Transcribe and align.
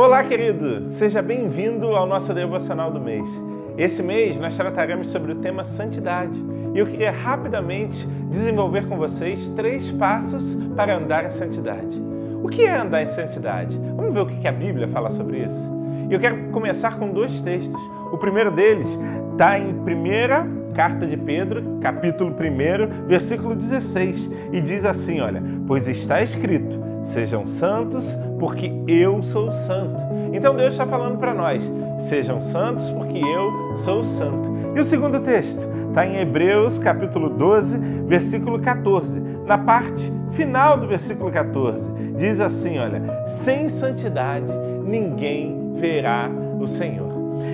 Olá, 0.00 0.24
querido! 0.24 0.86
Seja 0.86 1.20
bem-vindo 1.20 1.88
ao 1.88 2.06
nosso 2.06 2.32
devocional 2.32 2.90
do 2.90 2.98
mês. 2.98 3.28
Esse 3.76 4.02
mês 4.02 4.38
nós 4.38 4.56
trataremos 4.56 5.10
sobre 5.10 5.32
o 5.32 5.34
tema 5.34 5.62
santidade 5.62 6.42
e 6.74 6.78
eu 6.78 6.86
queria 6.86 7.10
rapidamente 7.10 8.06
desenvolver 8.30 8.88
com 8.88 8.96
vocês 8.96 9.46
três 9.48 9.90
passos 9.90 10.56
para 10.74 10.96
andar 10.96 11.26
em 11.26 11.30
santidade. 11.30 12.02
O 12.42 12.48
que 12.48 12.64
é 12.64 12.74
andar 12.74 13.02
em 13.02 13.06
santidade? 13.08 13.78
Vamos 13.94 14.14
ver 14.14 14.20
o 14.20 14.26
que 14.26 14.48
a 14.48 14.52
Bíblia 14.52 14.88
fala 14.88 15.10
sobre 15.10 15.44
isso? 15.44 15.70
E 16.08 16.14
eu 16.14 16.18
quero 16.18 16.48
começar 16.48 16.98
com 16.98 17.12
dois 17.12 17.42
textos. 17.42 17.78
O 18.10 18.16
primeiro 18.16 18.50
deles 18.50 18.88
está 19.32 19.58
em 19.58 19.66
1 19.66 20.72
Carta 20.72 21.06
de 21.06 21.18
Pedro, 21.18 21.78
capítulo 21.82 22.30
1, 22.30 23.06
versículo 23.06 23.54
16, 23.54 24.30
e 24.50 24.62
diz 24.62 24.86
assim: 24.86 25.20
Olha, 25.20 25.42
pois 25.66 25.86
está 25.86 26.22
escrito 26.22 26.88
Sejam 27.02 27.46
santos, 27.46 28.18
porque 28.38 28.72
eu 28.86 29.22
sou 29.22 29.50
santo. 29.50 30.02
Então 30.32 30.54
Deus 30.54 30.72
está 30.72 30.86
falando 30.86 31.18
para 31.18 31.34
nós: 31.34 31.70
sejam 31.98 32.40
santos, 32.40 32.90
porque 32.90 33.18
eu 33.18 33.76
sou 33.76 34.04
santo. 34.04 34.50
E 34.74 34.80
o 34.80 34.84
segundo 34.84 35.20
texto 35.20 35.68
está 35.88 36.06
em 36.06 36.18
Hebreus, 36.18 36.78
capítulo 36.78 37.28
12, 37.30 37.78
versículo 38.06 38.58
14. 38.58 39.20
Na 39.46 39.58
parte 39.58 40.12
final 40.30 40.76
do 40.76 40.86
versículo 40.86 41.30
14, 41.30 41.92
diz 42.16 42.40
assim: 42.40 42.78
Olha, 42.78 43.26
sem 43.26 43.68
santidade 43.68 44.52
ninguém 44.84 45.72
verá 45.74 46.30
o 46.60 46.68
Senhor. 46.68 47.10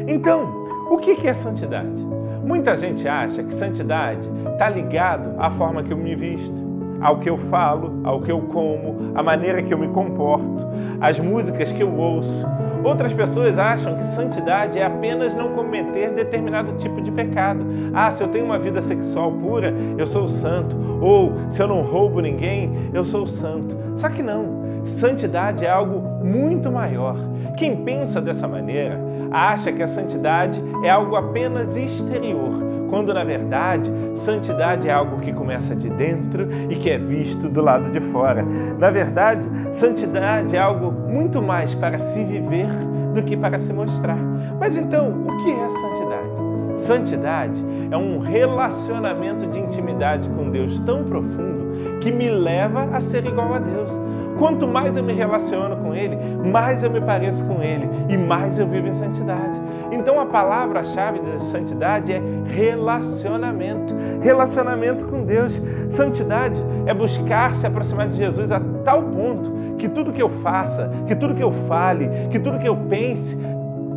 Então, 0.07 0.65
o 0.91 0.99
que 0.99 1.27
é 1.27 1.35
santidade? 1.35 2.05
Muita 2.45 2.77
gente 2.77 3.09
acha 3.09 3.43
que 3.43 3.55
santidade 3.55 4.29
está 4.53 4.69
ligado 4.69 5.35
à 5.39 5.51
forma 5.51 5.83
que 5.83 5.93
eu 5.93 5.97
me 5.97 6.15
visto 6.15 6.76
ao 7.01 7.19
que 7.19 7.29
eu 7.29 7.37
falo, 7.37 8.01
ao 8.05 8.21
que 8.21 8.31
eu 8.31 8.41
como, 8.43 9.13
a 9.15 9.23
maneira 9.23 9.63
que 9.63 9.73
eu 9.73 9.79
me 9.79 9.89
comporto, 9.89 10.67
as 11.01 11.19
músicas 11.19 11.73
que 11.73 11.83
eu 11.83 11.95
ouço. 11.95 12.47
Outras 12.85 13.13
pessoas 13.13 13.59
acham 13.59 13.97
que 13.97 14.05
santidade 14.05 14.79
é 14.79 14.85
apenas 14.85 15.35
não 15.35 15.49
cometer 15.49 16.13
determinado 16.13 16.73
tipo 16.75 17.01
de 17.01 17.11
pecado. 17.11 17.67
Ah, 17.93 18.13
se 18.13 18.23
eu 18.23 18.29
tenho 18.29 18.45
uma 18.45 18.59
vida 18.59 18.81
sexual 18.81 19.33
pura, 19.33 19.75
eu 19.99 20.07
sou 20.07 20.29
santo. 20.29 20.77
Ou 21.01 21.33
se 21.51 21.61
eu 21.61 21.67
não 21.67 21.83
roubo 21.83 22.21
ninguém, 22.21 22.91
eu 22.95 23.05
sou 23.05 23.27
santo. 23.27 23.77
Só 23.97 24.09
que 24.09 24.23
não. 24.23 24.65
Santidade 24.85 25.65
é 25.65 25.69
algo 25.69 26.25
muito 26.25 26.71
maior. 26.71 27.17
Quem 27.57 27.75
pensa 27.75 28.21
dessa 28.21 28.47
maneira 28.47 29.01
acha 29.33 29.73
que 29.73 29.83
a 29.83 29.89
santidade 29.89 30.63
é 30.85 30.91
algo 30.91 31.17
apenas 31.17 31.75
exterior 31.75 32.76
quando 32.89 33.13
na 33.13 33.25
verdade 33.25 33.93
santidade 34.15 34.89
é 34.89 34.93
algo 34.93 35.21
que 35.21 35.33
começa 35.33 35.75
de 35.75 35.89
dentro 35.89 36.49
e 36.71 36.77
que 36.77 36.91
é 36.91 36.99
visto 36.99 37.49
do 37.49 37.61
lado 37.61 37.91
de 37.91 38.01
fora. 38.01 38.45
Na 38.79 38.91
verdade, 38.91 39.49
santidade 39.73 40.57
é 40.57 40.59
algo 40.59 40.91
muito 40.91 41.43
mais 41.43 41.75
para 41.75 41.99
se 41.99 42.23
viver 42.25 42.69
do 43.15 43.23
que 43.23 43.37
para 43.37 43.59
se 43.59 43.73
mostrar. 43.73 44.19
Mas 44.59 44.77
então, 44.77 45.11
o 45.11 45.37
que 45.39 45.51
é 45.51 45.71
santidade? 45.71 46.37
Santidade 46.77 47.65
é 47.91 47.97
um 47.97 48.19
relacionamento 48.19 49.47
de 49.47 49.59
intimidade 49.59 50.29
com 50.31 50.51
Deus 50.51 50.79
tão 50.81 51.05
profundo 51.05 51.66
que 52.01 52.13
me 52.13 52.31
leva 52.31 52.89
a 52.93 53.01
ser 53.01 53.25
igual 53.27 53.55
a 53.55 53.59
Deus. 53.59 53.93
Quanto 54.39 54.69
mais 54.69 54.97
eu 54.97 55.03
me 55.03 55.15
relaciono 55.15 55.77
com 55.77 55.95
Ele, 55.95 56.17
mais 56.51 56.83
eu 56.83 56.91
me 56.91 57.01
pareço 57.01 57.45
com 57.47 57.63
Ele 57.63 57.89
e 58.09 58.19
mais 58.19 58.59
eu 58.59 58.69
vivo 58.69 58.87
em 58.87 58.95
santidade. 58.95 59.59
Então 59.91 60.21
a 60.21 60.27
palavra-chave 60.27 61.21
de 61.21 61.43
santidade 61.45 62.13
é 62.13 62.21
relacionamento. 62.47 63.95
Relacionamento 64.21 65.07
com 65.07 65.25
Deus. 65.25 65.63
Santidade 65.89 66.63
é 66.85 66.93
buscar 66.93 67.55
se 67.55 67.67
aproximar 67.67 68.09
de 68.09 68.19
Jesus 68.19 68.53
a 68.53 68.61
tal 68.85 69.03
ponto 69.05 69.57
que 69.79 69.89
tudo 69.89 70.13
que 70.13 70.23
eu 70.23 70.29
faça, 70.29 70.91
que 71.07 71.15
tudo 71.15 71.35
que 71.35 71.43
eu 71.43 71.53
fale, 71.53 72.09
que 72.31 72.39
tudo 72.39 72.59
que 72.59 72.69
eu 72.69 72.77
pense, 72.77 73.39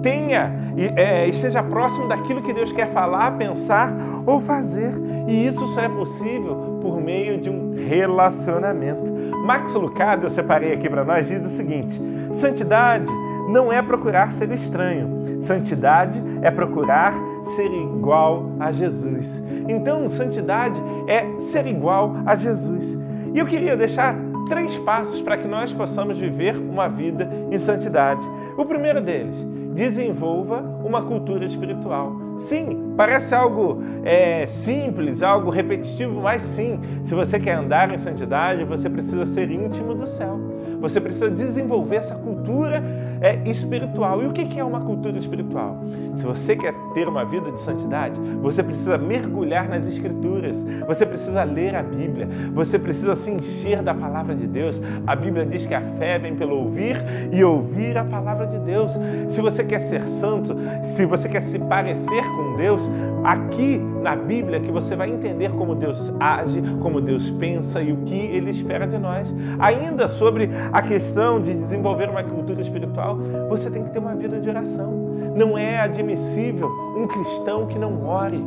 tenha 0.01 0.69
é, 0.95 1.27
esteja 1.27 1.61
próximo 1.61 2.07
daquilo 2.07 2.41
que 2.41 2.53
Deus 2.53 2.71
quer 2.71 2.91
falar, 2.91 3.31
pensar 3.37 3.93
ou 4.25 4.39
fazer. 4.39 4.93
E 5.27 5.45
isso 5.45 5.67
só 5.69 5.81
é 5.81 5.89
possível 5.89 6.79
por 6.81 7.01
meio 7.01 7.39
de 7.39 7.49
um 7.49 7.75
relacionamento. 7.75 9.11
Max 9.45 9.73
Lucado, 9.73 10.25
eu 10.25 10.29
separei 10.29 10.73
aqui 10.73 10.89
para 10.89 11.03
nós, 11.03 11.27
diz 11.27 11.45
o 11.45 11.49
seguinte: 11.49 11.99
santidade 12.33 13.11
não 13.49 13.73
é 13.73 13.81
procurar 13.81 14.31
ser 14.31 14.51
estranho. 14.51 15.41
Santidade 15.41 16.21
é 16.41 16.51
procurar 16.51 17.13
ser 17.43 17.71
igual 17.71 18.51
a 18.59 18.71
Jesus. 18.71 19.43
Então, 19.67 20.09
santidade 20.09 20.79
é 21.07 21.39
ser 21.39 21.65
igual 21.65 22.15
a 22.25 22.35
Jesus. 22.35 22.97
E 23.33 23.39
eu 23.39 23.45
queria 23.45 23.75
deixar 23.75 24.15
três 24.47 24.77
passos 24.79 25.21
para 25.21 25.37
que 25.37 25.47
nós 25.47 25.73
possamos 25.73 26.19
viver 26.19 26.55
uma 26.57 26.87
vida 26.87 27.29
em 27.51 27.57
santidade. 27.57 28.25
O 28.57 28.65
primeiro 28.65 29.01
deles, 29.01 29.45
desenvolva 29.73 30.61
uma 30.83 31.01
cultura 31.01 31.45
espiritual. 31.45 32.15
Sim, 32.37 32.93
parece 32.95 33.35
algo 33.35 33.81
é, 34.03 34.45
simples, 34.47 35.21
algo 35.21 35.49
repetitivo, 35.49 36.21
mas 36.21 36.41
sim, 36.41 36.79
se 37.03 37.13
você 37.13 37.39
quer 37.39 37.53
andar 37.53 37.93
em 37.93 37.97
santidade, 37.97 38.63
você 38.63 38.89
precisa 38.89 39.25
ser 39.25 39.51
íntimo 39.51 39.93
do 39.93 40.07
céu. 40.07 40.39
Você 40.79 40.99
precisa 40.99 41.29
desenvolver 41.29 41.97
essa 41.97 42.15
cultura 42.15 42.83
é, 43.21 43.39
espiritual. 43.49 44.23
E 44.23 44.27
o 44.27 44.31
que 44.31 44.59
é 44.59 44.63
uma 44.63 44.81
cultura 44.81 45.17
espiritual? 45.17 45.77
Se 46.15 46.25
você 46.25 46.55
quer 46.55 46.73
ter 46.93 47.07
uma 47.07 47.25
vida 47.25 47.51
de 47.51 47.59
santidade, 47.59 48.19
você 48.41 48.63
precisa 48.63 48.97
mergulhar 48.97 49.67
nas 49.67 49.87
Escrituras, 49.87 50.65
você 50.87 51.05
precisa 51.05 51.43
ler 51.43 51.75
a 51.75 51.83
Bíblia, 51.83 52.27
você 52.53 52.79
precisa 52.79 53.15
se 53.15 53.31
encher 53.31 53.81
da 53.81 53.93
palavra 53.93 54.35
de 54.35 54.47
Deus. 54.47 54.81
A 55.05 55.15
Bíblia 55.15 55.45
diz 55.45 55.65
que 55.65 55.73
a 55.73 55.81
fé 55.81 56.17
vem 56.17 56.35
pelo 56.35 56.55
ouvir 56.55 56.97
e 57.31 57.43
ouvir 57.43 57.97
a 57.97 58.03
palavra 58.03 58.47
de 58.47 58.59
Deus. 58.59 58.97
Se 59.27 59.41
você 59.41 59.63
quer 59.63 59.79
ser 59.79 60.03
santo, 60.03 60.55
se 60.83 61.05
você 61.05 61.27
quer 61.27 61.41
se 61.41 61.59
parecer 61.59 62.23
com 62.23 62.55
Deus, 62.55 62.89
aqui 63.23 63.81
na 64.01 64.15
Bíblia 64.15 64.59
que 64.59 64.71
você 64.71 64.95
vai 64.95 65.09
entender 65.09 65.51
como 65.51 65.75
Deus 65.75 66.11
age, 66.19 66.61
como 66.81 67.01
Deus 67.01 67.29
pensa 67.29 67.81
e 67.81 67.91
o 67.91 67.97
que 67.97 68.17
Ele 68.17 68.51
espera 68.51 68.87
de 68.87 68.97
nós. 68.97 69.33
Ainda 69.59 70.07
sobre 70.07 70.49
a 70.71 70.81
questão 70.81 71.41
de 71.41 71.53
desenvolver 71.53 72.09
uma 72.09 72.23
cultura 72.23 72.61
espiritual, 72.61 73.17
você 73.49 73.69
tem 73.69 73.83
que 73.83 73.91
ter 73.91 73.99
uma 73.99 74.15
vida 74.15 74.39
de 74.39 74.49
oração. 74.49 75.09
Não 75.35 75.57
é 75.57 75.79
admissível 75.79 76.69
um 76.97 77.07
cristão 77.07 77.65
que 77.65 77.79
não 77.79 78.05
ore. 78.05 78.43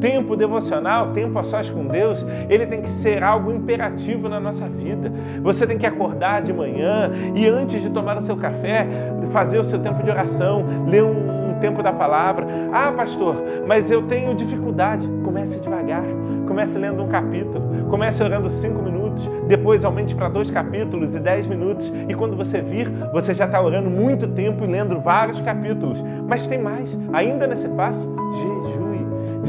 Tempo 0.00 0.36
devocional, 0.36 1.12
tempo 1.12 1.38
a 1.38 1.44
sós 1.44 1.70
com 1.70 1.86
Deus, 1.86 2.24
ele 2.48 2.66
tem 2.66 2.82
que 2.82 2.90
ser 2.90 3.22
algo 3.22 3.50
imperativo 3.50 4.28
na 4.28 4.38
nossa 4.38 4.68
vida. 4.68 5.10
Você 5.42 5.66
tem 5.66 5.78
que 5.78 5.86
acordar 5.86 6.42
de 6.42 6.52
manhã 6.52 7.10
e 7.34 7.46
antes 7.46 7.80
de 7.80 7.88
tomar 7.88 8.18
o 8.18 8.22
seu 8.22 8.36
café, 8.36 8.86
fazer 9.32 9.58
o 9.58 9.64
seu 9.64 9.78
tempo 9.78 10.02
de 10.02 10.10
oração, 10.10 10.64
ler 10.86 11.02
um 11.02 11.33
tempo 11.54 11.82
da 11.82 11.92
palavra. 11.92 12.46
Ah, 12.72 12.92
pastor, 12.92 13.36
mas 13.66 13.90
eu 13.90 14.02
tenho 14.02 14.34
dificuldade. 14.34 15.08
Comece 15.22 15.58
devagar. 15.60 16.04
Comece 16.46 16.78
lendo 16.78 17.02
um 17.02 17.08
capítulo. 17.08 17.86
Comece 17.88 18.22
orando 18.22 18.50
cinco 18.50 18.82
minutos. 18.82 19.28
Depois 19.46 19.84
aumente 19.84 20.14
para 20.14 20.28
dois 20.28 20.50
capítulos 20.50 21.14
e 21.14 21.20
dez 21.20 21.46
minutos. 21.46 21.92
E 22.08 22.14
quando 22.14 22.36
você 22.36 22.60
vir, 22.60 22.88
você 23.12 23.34
já 23.34 23.46
está 23.46 23.60
orando 23.60 23.90
muito 23.90 24.26
tempo 24.28 24.64
e 24.64 24.66
lendo 24.66 25.00
vários 25.00 25.40
capítulos. 25.40 26.02
Mas 26.28 26.46
tem 26.46 26.58
mais. 26.58 26.96
Ainda 27.12 27.46
nesse 27.46 27.68
passo, 27.68 28.08
jejue. 28.32 28.93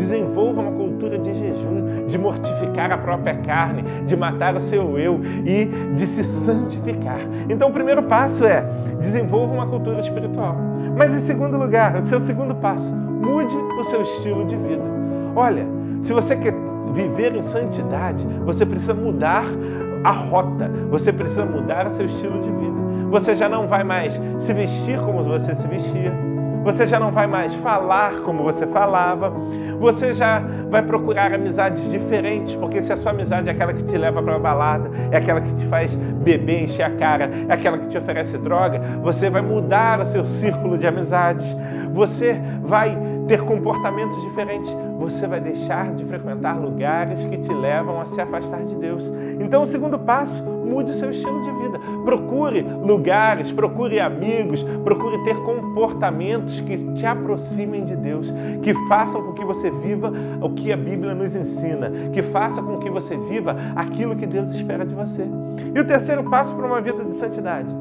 Desenvolva 0.06 0.62
uma 0.62 0.72
cultura 0.72 1.18
de 1.18 1.34
jejum, 1.34 2.06
de 2.06 2.16
mortificar 2.16 2.92
a 2.92 2.98
própria 2.98 3.36
carne, 3.38 3.84
de 4.06 4.16
matar 4.16 4.56
o 4.56 4.62
seu 4.62 5.00
eu 5.00 5.20
e 5.44 5.66
de 5.96 6.06
se 6.06 6.24
santificar. 6.24 7.20
Então, 7.50 7.70
o 7.70 7.74
primeiro 7.74 8.04
passo 8.04 8.46
é 8.46 8.62
desenvolva 9.00 9.56
uma 9.56 9.66
cultura 9.66 10.00
espiritual. 10.00 10.56
Mas, 10.96 11.12
em 11.12 11.20
segundo 11.20 11.58
lugar, 11.58 11.96
o 11.96 12.06
seu 12.06 12.20
segundo 12.20 12.54
passo, 12.54 12.94
mude 12.94 13.56
o 13.56 13.84
seu 13.84 14.04
estilo 14.04 14.46
de 14.46 14.56
vida. 14.56 14.84
Olha, 15.36 15.66
se 16.04 16.14
você 16.14 16.36
quer 16.36 16.54
viver 16.94 17.36
em 17.36 17.44
santidade, 17.44 18.24
você 18.46 18.64
precisa 18.64 18.94
mudar 18.94 19.46
a 20.04 20.12
rota, 20.12 20.70
você 20.92 21.12
precisa 21.12 21.46
mudar 21.46 21.88
o 21.88 21.90
seu 21.90 22.06
estilo 22.06 22.40
de 22.44 22.52
vida. 22.52 23.10
Você 23.10 23.36
já 23.36 23.50
não 23.50 23.68
vai 23.68 23.84
mais 23.84 24.22
se 24.38 24.54
vestir 24.54 25.00
como 25.00 25.24
você 25.24 25.56
se 25.56 25.68
vestia 25.68 26.14
você 26.66 26.84
já 26.88 27.00
não 27.00 27.12
vai 27.12 27.28
mais 27.28 27.54
falar 27.54 28.22
como 28.22 28.42
você 28.42 28.66
falava. 28.66 29.32
Você 29.80 30.16
já 30.16 30.42
vai 30.68 30.82
procurar 30.82 31.32
amizades 31.32 31.92
diferentes, 31.92 32.56
porque 32.56 32.82
se 32.82 32.92
a 32.92 32.98
sua 32.98 33.12
amizade 33.12 33.48
é 33.48 33.52
aquela 33.52 33.72
que 33.72 33.84
te 33.84 33.96
leva 33.96 34.22
para 34.24 34.36
a 34.36 34.40
balada, 34.40 34.90
é 35.12 35.18
aquela 35.18 35.42
que 35.42 35.54
te 35.54 35.66
faz 35.68 35.94
beber, 35.94 36.64
encher 36.64 36.82
a 36.82 36.90
cara, 36.90 37.30
é 37.48 37.54
aquela 37.54 37.78
que 37.78 37.88
te 37.88 37.96
oferece 38.00 38.36
droga, 38.40 38.82
você 39.04 39.30
vai 39.30 39.44
mudar 39.44 40.02
o 40.02 40.08
seu 40.08 40.26
círculo 40.26 40.76
de 40.76 40.88
amizades. 40.88 41.46
Você 41.94 42.42
vai 42.64 42.98
ter 43.28 43.42
comportamentos 43.42 44.20
diferentes. 44.24 44.76
Você 44.98 45.28
vai 45.28 45.42
deixar 45.42 45.94
de 45.94 46.06
frequentar 46.06 46.60
lugares 46.60 47.26
que 47.26 47.38
te 47.38 47.54
levam 47.54 48.00
a 48.00 48.06
se 48.06 48.20
afastar 48.20 48.64
de 48.64 48.76
Deus. 48.76 49.12
Então, 49.40 49.64
o 49.64 49.68
segundo 49.68 50.00
passo, 50.00 50.44
mude 50.44 50.94
seu 50.94 51.10
estilo 51.10 51.42
de 51.44 51.52
vida. 51.52 51.80
Procure 52.04 52.62
lugares, 52.62 53.52
procure 53.52 54.00
amigos, 54.00 54.64
procure 54.84 55.24
ter 55.24 55.36
comportamentos 55.44 56.60
que 56.62 56.78
te 56.94 57.06
aproximem 57.06 57.84
de 57.84 57.96
Deus, 57.96 58.34
que 58.62 58.74
façam 58.88 59.24
com 59.24 59.34
que 59.34 59.46
você 59.46 59.70
viva 59.70 60.12
o 60.42 60.50
que 60.50 60.72
a 60.72 60.78
Bíblia 60.78 61.14
nos 61.14 61.36
ensina, 61.36 61.92
que 62.14 62.22
faça 62.24 62.62
com 62.62 62.78
que 62.78 62.90
você 62.90 63.18
viva 63.18 63.56
aquilo 63.76 64.16
que 64.16 64.26
Deus 64.26 64.52
espera 64.52 64.86
de 64.86 64.96
você. 64.96 65.26
E 65.74 65.80
o 65.80 65.86
terceiro 65.86 66.24
passo 66.24 66.56
para 66.56 66.66
uma 66.66 66.82
vida 66.82 67.04
de 67.04 67.16
santidade 67.16 67.74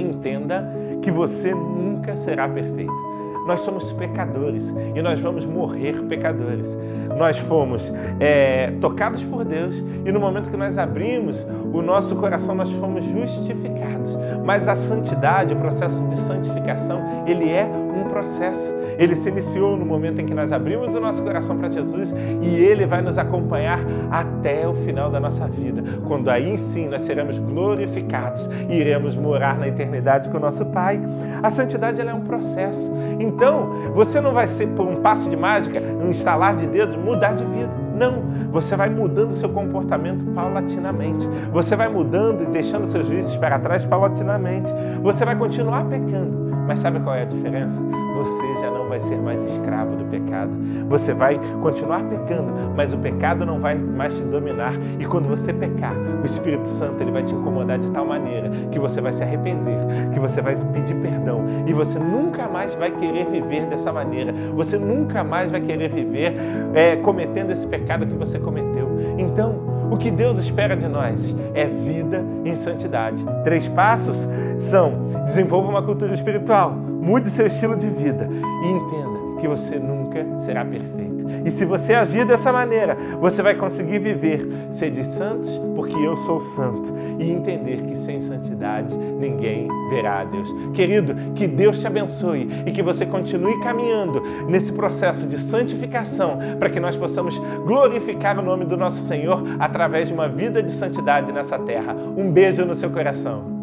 entenda 0.00 0.70
que 1.02 1.10
você 1.10 1.54
nunca 1.54 2.16
será 2.16 2.48
perfeito. 2.48 3.15
Nós 3.46 3.60
somos 3.60 3.92
pecadores 3.92 4.74
e 4.94 5.00
nós 5.00 5.20
vamos 5.20 5.46
morrer 5.46 6.02
pecadores. 6.08 6.76
Nós 7.16 7.38
fomos 7.38 7.92
é, 8.20 8.72
tocados 8.80 9.22
por 9.24 9.44
Deus 9.44 9.74
e 10.04 10.12
no 10.12 10.20
momento 10.20 10.50
que 10.50 10.56
nós 10.56 10.76
abrimos 10.76 11.46
o 11.72 11.80
nosso 11.80 12.16
coração, 12.16 12.54
nós 12.54 12.70
fomos 12.72 13.04
justificados. 13.04 14.18
Mas 14.44 14.68
a 14.68 14.76
santidade, 14.76 15.54
o 15.54 15.56
processo 15.56 16.06
de 16.08 16.16
santificação, 16.16 17.24
ele 17.26 17.48
é 17.48 17.85
um 17.96 18.04
processo. 18.04 18.74
Ele 18.98 19.14
se 19.14 19.28
iniciou 19.28 19.76
no 19.76 19.84
momento 19.84 20.20
em 20.20 20.26
que 20.26 20.34
nós 20.34 20.52
abrimos 20.52 20.94
o 20.94 21.00
nosso 21.00 21.22
coração 21.22 21.56
para 21.56 21.70
Jesus 21.70 22.14
e 22.40 22.54
ele 22.54 22.86
vai 22.86 23.02
nos 23.02 23.18
acompanhar 23.18 23.80
até 24.10 24.66
o 24.66 24.74
final 24.74 25.10
da 25.10 25.20
nossa 25.20 25.46
vida, 25.46 25.82
quando 26.06 26.30
aí 26.30 26.56
sim 26.56 26.88
nós 26.88 27.02
seremos 27.02 27.38
glorificados 27.38 28.48
e 28.68 28.74
iremos 28.74 29.16
morar 29.16 29.58
na 29.58 29.68
eternidade 29.68 30.28
com 30.28 30.36
o 30.38 30.40
nosso 30.40 30.64
Pai. 30.66 31.00
A 31.42 31.50
santidade 31.50 32.00
é 32.00 32.14
um 32.14 32.20
processo. 32.20 32.92
Então, 33.18 33.92
você 33.94 34.20
não 34.20 34.32
vai 34.32 34.48
ser 34.48 34.68
por 34.68 34.86
um 34.86 34.96
passe 34.96 35.28
de 35.28 35.36
mágica, 35.36 35.80
um 35.80 36.10
instalar 36.10 36.56
de 36.56 36.66
dedos, 36.66 36.96
mudar 36.96 37.34
de 37.34 37.44
vida. 37.44 37.86
Não, 37.96 38.22
você 38.50 38.76
vai 38.76 38.90
mudando 38.90 39.32
seu 39.32 39.48
comportamento 39.48 40.22
paulatinamente. 40.34 41.26
Você 41.50 41.74
vai 41.74 41.88
mudando 41.88 42.42
e 42.42 42.46
deixando 42.46 42.86
seus 42.86 43.08
vícios 43.08 43.36
para 43.36 43.58
trás 43.58 43.86
paulatinamente. 43.86 44.70
Você 45.02 45.24
vai 45.24 45.34
continuar 45.34 45.86
pecando, 45.86 46.35
mas 46.66 46.78
sabe 46.78 47.00
qual 47.00 47.14
é 47.14 47.22
a 47.22 47.26
diferença? 47.26 47.80
Você 48.16 48.60
já 48.60 48.70
não 48.70 48.88
vai 48.88 49.00
ser 49.00 49.16
mais 49.16 49.42
escravo 49.44 49.96
do 49.96 50.04
pecado. 50.06 50.50
Você 50.88 51.12
vai 51.12 51.38
continuar 51.60 52.02
pecando, 52.04 52.52
mas 52.74 52.92
o 52.92 52.98
pecado 52.98 53.44
não 53.44 53.58
vai 53.60 53.74
mais 53.74 54.16
te 54.16 54.22
dominar. 54.22 54.74
E 54.98 55.04
quando 55.04 55.28
você 55.28 55.52
pecar, 55.52 55.94
o 56.22 56.24
Espírito 56.24 56.68
Santo 56.68 57.02
ele 57.02 57.10
vai 57.10 57.22
te 57.22 57.34
incomodar 57.34 57.78
de 57.78 57.90
tal 57.90 58.06
maneira 58.06 58.50
que 58.70 58.78
você 58.78 59.00
vai 59.00 59.12
se 59.12 59.22
arrepender, 59.22 59.78
que 60.12 60.18
você 60.18 60.40
vai 60.40 60.56
pedir 60.72 60.94
perdão 60.96 61.44
e 61.66 61.72
você 61.72 61.98
nunca 61.98 62.48
mais 62.48 62.74
vai 62.74 62.90
querer 62.90 63.26
viver 63.26 63.66
dessa 63.66 63.92
maneira. 63.92 64.32
Você 64.54 64.78
nunca 64.78 65.22
mais 65.22 65.50
vai 65.50 65.60
querer 65.60 65.88
viver 65.88 66.34
é, 66.74 66.96
cometendo 66.96 67.50
esse 67.50 67.66
pecado 67.66 68.06
que 68.06 68.14
você 68.14 68.38
cometeu. 68.38 68.88
Então, 69.18 69.75
o 69.90 69.96
que 69.96 70.10
Deus 70.10 70.38
espera 70.38 70.76
de 70.76 70.88
nós 70.88 71.34
é 71.54 71.66
vida 71.66 72.24
em 72.44 72.54
santidade. 72.54 73.24
Três 73.44 73.68
passos 73.68 74.28
são: 74.58 75.08
desenvolva 75.24 75.68
uma 75.68 75.82
cultura 75.82 76.12
espiritual, 76.12 76.72
mude 76.72 77.30
seu 77.30 77.46
estilo 77.46 77.76
de 77.76 77.88
vida 77.88 78.28
e 78.30 78.68
entenda 78.68 79.40
que 79.40 79.48
você 79.48 79.78
nunca 79.78 80.24
será 80.40 80.64
perfeito. 80.64 81.05
E 81.44 81.50
se 81.50 81.64
você 81.64 81.94
agir 81.94 82.24
dessa 82.26 82.52
maneira, 82.52 82.96
você 83.20 83.42
vai 83.42 83.54
conseguir 83.54 83.98
viver, 83.98 84.46
sede 84.70 85.04
santos, 85.04 85.50
porque 85.74 85.96
eu 85.96 86.16
sou 86.16 86.40
santo, 86.40 86.92
e 87.18 87.30
entender 87.30 87.82
que 87.82 87.96
sem 87.96 88.20
santidade 88.20 88.94
ninguém 88.96 89.68
verá 89.90 90.20
a 90.20 90.24
Deus. 90.24 90.48
Querido, 90.74 91.14
que 91.34 91.46
Deus 91.46 91.80
te 91.80 91.86
abençoe 91.86 92.48
e 92.66 92.72
que 92.72 92.82
você 92.82 93.06
continue 93.06 93.58
caminhando 93.60 94.20
nesse 94.48 94.72
processo 94.72 95.26
de 95.26 95.38
santificação 95.38 96.38
para 96.58 96.70
que 96.70 96.80
nós 96.80 96.96
possamos 96.96 97.36
glorificar 97.64 98.38
o 98.38 98.42
nome 98.42 98.64
do 98.64 98.76
nosso 98.76 99.02
Senhor 99.02 99.42
através 99.58 100.08
de 100.08 100.14
uma 100.14 100.28
vida 100.28 100.62
de 100.62 100.70
santidade 100.70 101.32
nessa 101.32 101.58
terra. 101.58 101.94
Um 101.94 102.30
beijo 102.30 102.64
no 102.64 102.74
seu 102.74 102.90
coração. 102.90 103.55